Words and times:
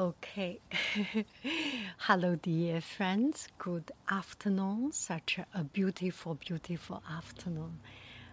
Okay. 0.00 0.60
Hello, 1.98 2.34
dear 2.34 2.80
friends. 2.80 3.48
Good 3.58 3.92
afternoon. 4.10 4.92
Such 4.92 5.38
a 5.52 5.62
beautiful, 5.62 6.36
beautiful 6.36 7.02
afternoon. 7.14 7.80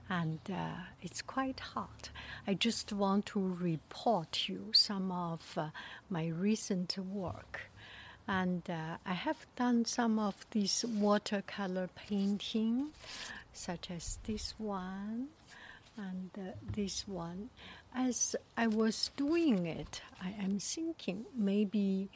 And 0.09 0.39
uh, 0.49 0.79
it's 1.01 1.21
quite 1.21 1.59
hot. 1.59 2.09
I 2.47 2.53
just 2.53 2.93
want 2.93 3.25
to 3.25 3.41
report 3.59 4.47
you 4.47 4.69
some 4.71 5.11
of 5.11 5.41
uh, 5.57 5.71
my 6.09 6.27
recent 6.27 6.97
work. 6.99 7.69
And 8.29 8.63
uh, 8.69 8.95
I 9.05 9.13
have 9.13 9.45
done 9.57 9.83
some 9.83 10.19
of 10.19 10.45
these 10.51 10.85
watercolor 10.87 11.89
painting, 11.97 12.91
such 13.51 13.91
as 13.91 14.19
this 14.23 14.53
one 14.57 15.27
and 15.97 16.29
uh, 16.37 16.51
this 16.73 17.07
one 17.07 17.49
as 17.97 18.35
I 18.55 18.67
was 18.67 19.09
doing 19.17 19.65
it, 19.65 20.01
I 20.21 20.35
am 20.39 20.59
thinking 20.59 21.25
maybe 21.35 22.09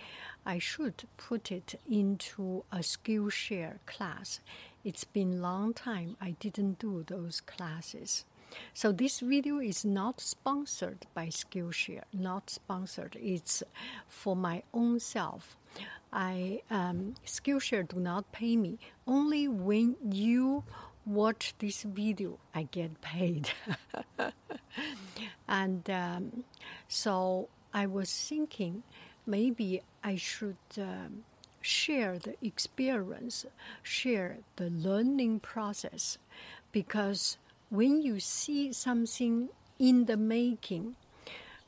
I 0.45 0.59
should 0.59 1.03
put 1.17 1.51
it 1.51 1.79
into 1.89 2.63
a 2.71 2.79
Skillshare 2.79 3.79
class. 3.87 4.41
It's 4.83 5.03
been 5.03 5.41
long 5.41 5.73
time 5.73 6.17
I 6.21 6.31
didn't 6.39 6.77
do 6.79 7.03
those 7.07 7.41
classes. 7.41 8.25
So 8.73 8.91
this 8.91 9.21
video 9.21 9.59
is 9.59 9.83
not 9.85 10.19
sponsored 10.19 11.07
by 11.13 11.27
Skillshare, 11.27 12.03
not 12.13 12.49
sponsored. 12.49 13.17
It's 13.19 13.63
for 14.07 14.35
my 14.35 14.61
own 14.73 14.99
self. 14.99 15.57
I 16.13 16.61
um, 16.69 17.15
Skillshare 17.25 17.87
do 17.87 17.99
not 17.99 18.31
pay 18.33 18.55
me. 18.57 18.77
Only 19.07 19.47
when 19.47 19.95
you 20.03 20.63
watch 21.05 21.53
this 21.59 21.83
video, 21.83 22.37
I 22.53 22.63
get 22.63 23.01
paid. 23.01 23.51
and 25.47 25.89
um, 25.89 26.43
so 26.87 27.49
I 27.73 27.85
was 27.87 28.11
thinking 28.11 28.83
maybe 29.25 29.81
I 30.03 30.15
should 30.15 30.57
um, 30.77 31.23
share 31.61 32.17
the 32.17 32.35
experience, 32.41 33.45
share 33.83 34.37
the 34.55 34.69
learning 34.69 35.39
process, 35.39 36.17
because 36.71 37.37
when 37.69 38.01
you 38.01 38.19
see 38.19 38.73
something 38.73 39.49
in 39.79 40.05
the 40.05 40.17
making 40.17 40.95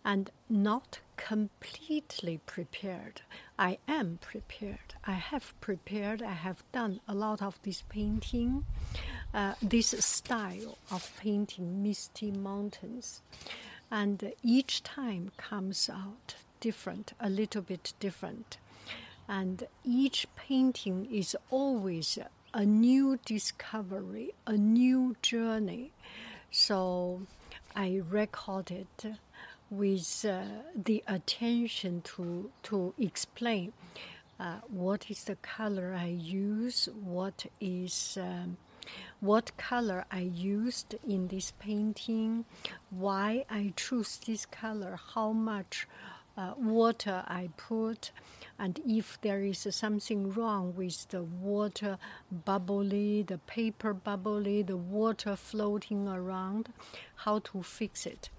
and 0.05 0.29
not 0.49 0.99
completely 1.17 2.39
prepared, 2.45 3.21
I 3.57 3.77
am 3.87 4.19
prepared. 4.21 4.95
I 5.05 5.13
have 5.13 5.53
prepared. 5.61 6.21
I 6.21 6.33
have 6.33 6.63
done 6.71 6.99
a 7.07 7.13
lot 7.13 7.41
of 7.41 7.59
this 7.63 7.83
painting, 7.87 8.65
uh, 9.33 9.53
this 9.61 9.89
style 10.03 10.77
of 10.91 11.11
painting 11.19 11.81
misty 11.83 12.31
mountains. 12.31 13.21
And 13.91 14.33
each 14.43 14.83
time 14.83 15.31
comes 15.37 15.89
out 15.89 16.35
different, 16.59 17.13
a 17.19 17.29
little 17.29 17.61
bit 17.61 17.93
different. 17.99 18.57
And 19.27 19.67
each 19.85 20.27
painting 20.35 21.07
is 21.11 21.37
always 21.49 22.17
a 22.53 22.65
new 22.65 23.19
discovery, 23.25 24.33
a 24.45 24.57
new 24.57 25.15
journey. 25.21 25.91
So 26.51 27.21
I 27.75 28.01
recorded 28.09 28.87
with 29.69 30.25
uh, 30.27 30.43
the 30.75 31.03
attention 31.07 32.01
to, 32.01 32.51
to 32.63 32.93
explain 32.99 33.73
uh, 34.39 34.57
what 34.67 35.09
is 35.09 35.23
the 35.23 35.35
color 35.37 35.95
I 35.97 36.07
use, 36.07 36.87
what 37.03 37.45
is 37.59 38.17
um, 38.21 38.57
what 39.21 39.55
color 39.57 40.05
I 40.11 40.19
used 40.19 40.95
in 41.07 41.29
this 41.29 41.53
painting, 41.57 42.45
why 42.89 43.45
I 43.49 43.73
choose 43.75 44.17
this 44.17 44.45
color, 44.45 44.99
how 45.13 45.31
much 45.31 45.87
uh, 46.37 46.53
water 46.57 47.23
I 47.27 47.49
put, 47.57 48.11
and 48.57 48.79
if 48.87 49.19
there 49.21 49.41
is 49.41 49.67
something 49.69 50.31
wrong 50.33 50.73
with 50.75 51.07
the 51.09 51.23
water 51.23 51.97
bubbly, 52.45 53.23
the 53.23 53.37
paper 53.39 53.93
bubbly, 53.93 54.63
the 54.63 54.77
water 54.77 55.35
floating 55.35 56.07
around, 56.07 56.73
how 57.17 57.39
to 57.39 57.63
fix 57.63 58.05
it. 58.05 58.29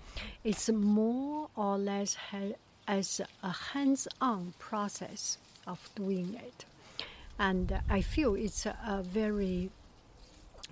It's 0.42 0.68
more 0.68 1.48
or 1.56 1.78
less 1.78 2.14
ha- 2.14 2.56
as 2.86 3.20
a 3.42 3.50
hands 3.50 4.08
on 4.20 4.54
process 4.58 5.38
of 5.66 5.88
doing 5.94 6.34
it. 6.34 6.64
And 7.38 7.80
I 7.88 8.00
feel 8.00 8.34
it's 8.34 8.66
a, 8.66 9.02
very 9.02 9.70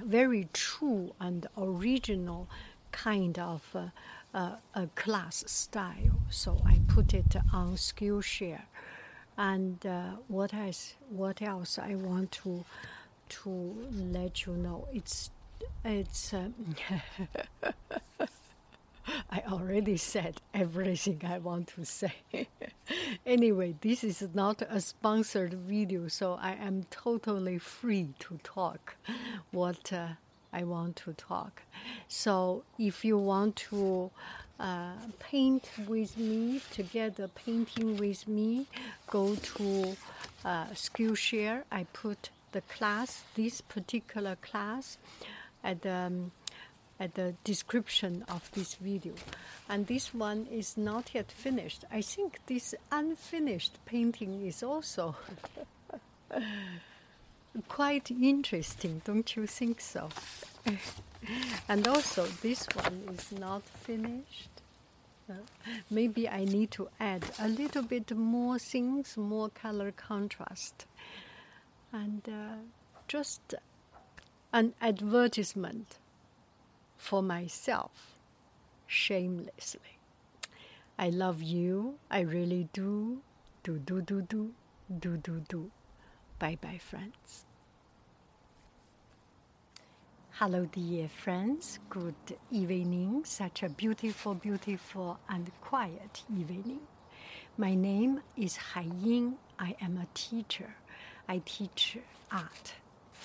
very 0.01 0.49
true 0.53 1.13
and 1.21 1.47
original 1.57 2.49
kind 2.93 3.39
of 3.39 3.63
uh, 3.75 3.87
uh, 4.35 4.57
a 4.75 4.87
class 4.95 5.45
style. 5.47 6.21
So 6.31 6.61
I 6.67 6.81
put 6.89 7.15
it 7.15 7.37
on 7.53 7.77
Skillshare. 7.77 8.63
And 9.37 9.85
uh, 9.87 10.17
what 10.29 10.53
else? 10.55 10.95
What 11.09 11.41
else 11.43 11.79
I 11.79 11.95
want 11.95 12.33
to 12.43 12.65
to 13.29 13.75
let 13.93 14.45
you 14.47 14.53
know? 14.55 14.89
It's 14.93 15.31
it's. 15.85 16.35
Um, 16.35 16.55
I 19.31 19.43
already 19.51 19.97
said 19.97 20.41
everything 20.55 21.23
I 21.25 21.39
want 21.39 21.69
to 21.75 21.85
say. 21.85 22.13
anyway, 23.27 23.75
this 23.81 24.05
is 24.05 24.23
not 24.33 24.63
a 24.63 24.81
sponsored 24.81 25.55
video, 25.55 26.09
so 26.09 26.39
I 26.41 26.53
am 26.53 26.85
totally 26.91 27.59
free 27.59 28.15
to 28.21 28.39
talk 28.45 28.95
what 29.51 29.93
uh, 29.93 30.09
I 30.53 30.65
want 30.65 30.97
to 30.97 31.13
talk. 31.15 31.63
So 32.09 32.65
if 32.79 33.05
you 33.05 33.19
want 33.19 33.57
to 33.71 34.11
uh, 34.61 34.93
paint 35.19 35.69
with 35.87 36.17
me, 36.19 36.61
together 36.71 37.29
painting 37.29 37.97
with 37.97 38.29
me, 38.29 38.67
go 39.09 39.35
to 39.35 39.97
uh, 40.45 40.67
Skillshare. 40.67 41.63
I 41.71 41.85
put 41.93 42.31
the 42.53 42.61
class, 42.63 43.25
this 43.35 43.61
particular 43.61 44.37
class, 44.37 44.99
at 45.65 45.85
um, 45.87 46.33
at 47.01 47.15
the 47.15 47.35
description 47.43 48.25
of 48.29 48.49
this 48.53 48.77
video. 48.77 49.15
And 49.69 49.87
this 49.89 50.15
one 50.15 50.47
is 50.53 50.77
not 50.77 51.11
yet 51.15 51.33
finished. 51.33 51.85
I 51.91 52.01
think 52.01 52.39
this 52.47 52.77
unfinished 52.93 53.79
painting 53.87 54.47
is 54.47 54.63
also 54.63 55.17
quite 57.69 58.11
interesting, 58.11 59.03
don't 59.05 59.37
you 59.37 59.47
think 59.47 59.81
so? 59.81 60.09
and 61.69 61.87
also, 61.87 62.27
this 62.43 62.67
one 62.75 63.03
is 63.15 63.33
not 63.33 63.63
finished. 63.63 64.51
Uh, 65.31 65.35
maybe 65.91 66.29
I 66.29 66.45
need 66.45 66.71
to 66.73 66.89
add 66.99 67.25
a 67.39 67.49
little 67.49 67.83
bit 67.83 68.11
more 68.17 68.59
things, 68.59 69.17
more 69.17 69.49
color 69.49 69.93
contrast, 69.93 70.87
and 71.93 72.23
uh, 72.29 72.57
just 73.07 73.55
an 74.53 74.75
advertisement 74.81 75.99
for 76.97 77.23
myself 77.23 78.17
shamelessly. 78.87 79.99
I 80.99 81.09
love 81.11 81.43
you. 81.43 81.99
I 82.11 82.21
really 82.21 82.69
do. 82.73 83.23
Do, 83.63 83.79
do, 83.79 84.03
do, 84.03 84.23
do, 84.23 84.53
do, 85.01 85.17
do, 85.17 85.43
do. 85.49 85.71
Bye 86.43 86.59
bye, 86.61 86.79
friends. 86.79 87.47
Hello, 90.33 90.65
dear 90.65 91.09
friends. 91.09 91.79
Good 91.89 92.37
evening. 92.51 93.23
Such 93.25 93.63
a 93.63 93.69
beautiful, 93.69 94.35
beautiful, 94.35 95.21
and 95.29 95.53
quiet 95.61 96.25
evening. 96.37 96.81
My 97.57 97.77
name 97.77 98.23
is 98.37 98.57
Hai 98.57 98.89
Ying. 99.05 99.37
I 99.61 99.77
am 99.81 99.97
a 99.99 100.09
teacher. 100.15 100.75
I 101.29 101.43
teach 101.45 101.99
art 102.33 102.75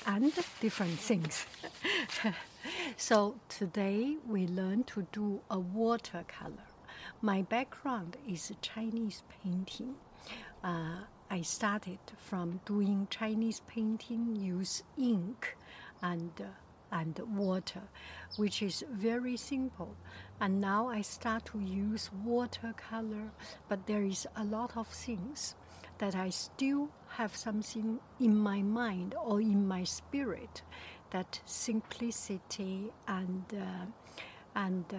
and 0.05 0.31
different 0.61 0.99
things. 0.99 1.47
so 2.97 3.39
today 3.49 4.17
we 4.27 4.45
learn 4.45 4.83
to 4.93 5.07
do 5.11 5.39
a 5.49 5.57
watercolor. 5.57 6.67
My 7.23 7.41
background 7.41 8.17
is 8.29 8.51
Chinese 8.61 9.23
painting. 9.43 9.95
Uh, 10.63 11.05
I 11.29 11.41
started 11.41 11.99
from 12.17 12.61
doing 12.65 13.07
Chinese 13.09 13.61
painting, 13.67 14.35
use 14.35 14.83
ink 14.97 15.57
and 16.01 16.31
uh, 16.39 16.45
and 16.89 17.19
water, 17.35 17.81
which 18.37 18.61
is 18.61 18.83
very 18.91 19.35
simple. 19.35 19.95
And 20.39 20.61
now 20.61 20.87
I 20.87 21.01
start 21.01 21.45
to 21.47 21.59
use 21.59 22.09
watercolor, 22.23 23.31
but 23.67 23.87
there 23.87 24.03
is 24.03 24.25
a 24.35 24.43
lot 24.43 24.77
of 24.77 24.87
things 24.87 25.55
that 25.97 26.15
I 26.15 26.29
still 26.29 26.89
have 27.09 27.35
something 27.35 27.99
in 28.19 28.37
my 28.37 28.61
mind 28.61 29.15
or 29.21 29.41
in 29.41 29.67
my 29.67 29.83
spirit 29.83 30.61
that 31.11 31.41
simplicity 31.45 32.91
and 33.07 33.43
uh, 33.53 33.85
and 34.55 34.85
uh, 34.93 34.97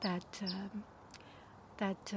that 0.00 0.42
uh, 0.42 0.78
that 1.78 2.14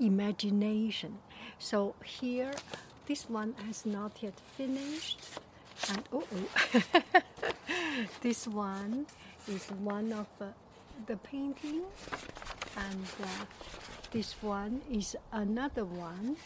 imagination. 0.00 1.18
So 1.58 1.94
here, 2.04 2.52
this 3.06 3.28
one 3.28 3.54
has 3.66 3.86
not 3.86 4.12
yet 4.22 4.34
finished, 4.56 5.20
and 5.88 6.02
oh, 6.12 6.24
this 8.20 8.46
one 8.46 9.06
is 9.48 9.66
one 9.82 10.12
of 10.12 10.26
uh, 10.40 10.46
the 11.06 11.16
painting, 11.18 11.82
and 12.76 13.06
uh, 13.22 13.44
this 14.10 14.34
one 14.42 14.80
is 14.90 15.16
another 15.32 15.84
one. 15.84 16.36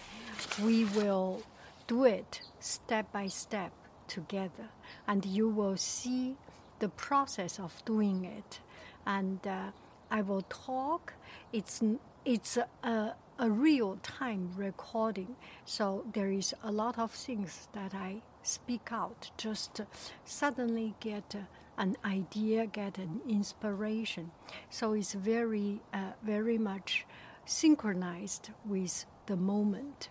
We 0.63 0.85
will 0.85 1.43
do 1.87 2.05
it 2.05 2.43
step 2.61 3.11
by 3.13 3.29
step 3.29 3.73
together, 4.09 4.69
and 5.07 5.25
you 5.25 5.49
will 5.49 5.77
see 5.77 6.37
the 6.79 6.89
process 6.89 7.59
of 7.59 7.83
doing 7.85 8.25
it. 8.25 8.61
And 9.07 9.47
uh, 9.47 9.71
I 10.11 10.23
will 10.23 10.43
talk. 10.49 11.15
It's 11.53 11.83
it's 12.25 12.59
a, 12.83 13.15
a 13.39 13.49
real 13.49 13.99
time 14.03 14.51
recording, 14.57 15.37
so 15.65 16.05
there 16.13 16.31
is 16.33 16.55
a 16.65 16.73
lot 16.73 16.99
of 16.99 17.13
things 17.13 17.69
that 17.73 17.95
I 17.95 18.23
speak 18.43 18.89
out. 18.91 19.31
Just 19.37 19.81
suddenly 20.25 20.95
get 20.99 21.37
an 21.77 21.97
idea, 22.05 22.67
get 22.67 22.99
an 22.99 23.21
inspiration. 23.29 24.33
So 24.71 24.95
it's 24.95 25.13
very 25.15 25.81
uh, 25.95 26.13
very 26.23 26.59
much 26.59 27.07
synchronized 27.45 28.51
with 28.67 29.07
the 29.27 29.37
moment. 29.37 30.09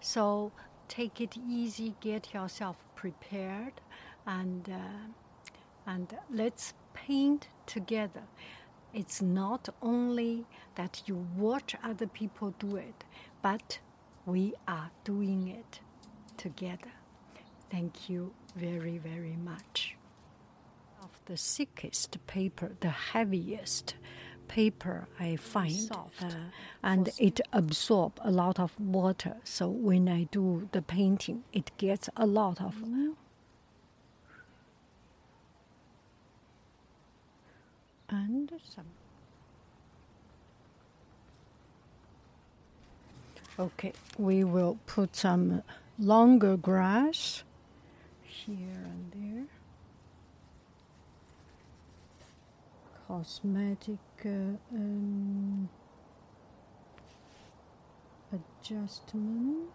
So 0.00 0.52
take 0.86 1.20
it 1.20 1.36
easy, 1.36 1.94
get 2.00 2.32
yourself 2.32 2.84
prepared, 2.94 3.80
and 4.26 4.68
uh, 4.68 5.90
and 5.90 6.16
let's 6.30 6.74
paint 6.94 7.48
together. 7.66 8.22
It's 8.92 9.22
not 9.22 9.68
only 9.82 10.46
that 10.74 11.02
you 11.06 11.26
watch 11.36 11.76
other 11.82 12.06
people 12.06 12.54
do 12.58 12.76
it, 12.76 13.04
but 13.42 13.78
we 14.26 14.54
are 14.66 14.90
doing 15.04 15.48
it 15.48 15.80
together. 16.36 16.92
Thank 17.70 18.08
you 18.08 18.32
very, 18.56 18.98
very 18.98 19.36
much. 19.36 19.96
Of 21.02 21.20
the 21.26 21.36
sickest 21.36 22.18
paper, 22.26 22.72
the 22.80 22.90
heaviest 22.90 23.94
paper 24.48 25.06
I 25.20 25.36
find, 25.36 25.88
uh, 25.92 26.30
and 26.82 27.10
it 27.18 27.40
absorbs 27.52 28.20
a 28.24 28.32
lot 28.32 28.58
of 28.58 28.78
water. 28.80 29.36
So 29.44 29.68
when 29.68 30.08
I 30.08 30.24
do 30.24 30.68
the 30.72 30.82
painting, 30.82 31.44
it 31.52 31.70
gets 31.78 32.08
a 32.16 32.26
lot 32.26 32.60
of. 32.60 32.74
Mm-hmm. 32.76 33.10
And 38.10 38.52
some. 38.74 38.84
Okay, 43.58 43.92
we 44.18 44.42
will 44.44 44.78
put 44.86 45.14
some 45.14 45.62
longer 45.98 46.56
grass 46.56 47.44
here 48.22 48.84
and 48.84 49.12
there. 49.12 49.46
cosmetic 53.10 53.98
uh, 54.24 54.28
um, 54.72 55.68
adjustment. 58.32 59.68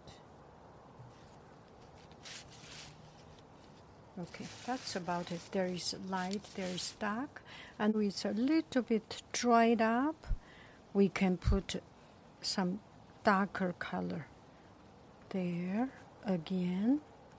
Okay, 4.18 4.46
that's 4.66 4.96
about 4.96 5.32
it. 5.32 5.42
There 5.52 5.66
is 5.66 5.94
light, 6.10 6.42
there 6.56 6.74
is 6.74 6.94
dark, 7.00 7.42
and 7.78 7.94
with 7.94 8.24
a 8.24 8.32
little 8.32 8.82
bit 8.82 9.22
dried 9.34 9.82
up, 9.82 10.28
we 10.94 11.10
can 11.10 11.36
put 11.36 11.82
some 12.42 12.80
darker 13.26 13.74
color 13.78 14.28
there 15.30 15.90
again. 16.24 17.02